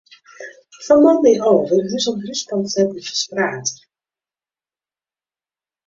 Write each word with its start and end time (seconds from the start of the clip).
Fan 0.85 0.99
moandei 1.03 1.37
ôf 1.49 1.61
wurde 1.69 1.89
hûs 1.93 2.05
oan 2.09 2.19
hûs 2.25 2.41
pamfletten 2.49 3.05
ferspraat. 3.07 3.65